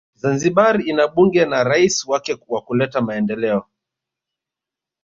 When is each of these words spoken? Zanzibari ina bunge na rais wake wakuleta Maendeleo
Zanzibari 0.21 0.81
ina 0.91 1.05
bunge 1.13 1.45
na 1.45 1.63
rais 1.63 2.05
wake 2.07 2.37
wakuleta 2.47 3.01
Maendeleo 3.01 3.65